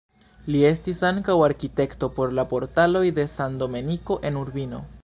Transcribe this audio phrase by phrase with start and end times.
[0.53, 4.87] Li estis ankaŭ arkitekto por la portaloj de San Domenico en Urbino.